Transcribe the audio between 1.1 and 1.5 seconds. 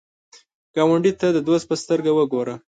ته د